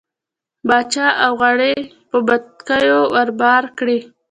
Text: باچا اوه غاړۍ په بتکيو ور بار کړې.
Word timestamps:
باچا 0.67 1.07
اوه 1.25 1.35
غاړۍ 1.39 1.75
په 2.09 2.17
بتکيو 2.27 2.99
ور 3.13 3.29
بار 3.39 3.63
کړې. 3.77 3.99